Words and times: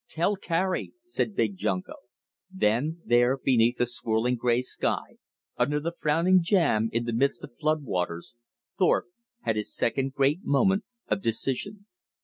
"Tell 0.09 0.35
Carrie," 0.35 0.93
said 1.05 1.35
Big 1.35 1.57
Junko. 1.57 1.93
Then 2.51 3.03
there 3.05 3.37
beneath 3.37 3.77
the 3.77 3.85
swirling 3.85 4.35
gray 4.35 4.63
sky, 4.63 5.19
under 5.57 5.79
the 5.79 5.91
frowning 5.91 6.41
jam, 6.41 6.89
in 6.91 7.03
the 7.05 7.13
midst 7.13 7.43
of 7.43 7.55
flood 7.55 7.83
waters, 7.83 8.33
Thorpe 8.79 9.09
had 9.41 9.57
his 9.57 9.75
second 9.75 10.13
great 10.15 10.39
Moment 10.43 10.85
of 11.07 11.21
Decision. 11.21 11.85